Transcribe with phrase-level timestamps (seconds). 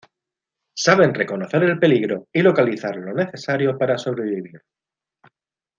[0.73, 4.63] Saben reconocer el peligro y localizar lo necesario para sobrevivir.